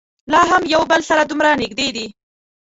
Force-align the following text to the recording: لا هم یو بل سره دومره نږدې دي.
لا 0.31 0.39
هم 0.51 0.63
یو 0.73 0.81
بل 0.91 1.01
سره 1.09 1.21
دومره 1.29 1.51
نږدې 1.61 1.87
دي. 1.95 2.07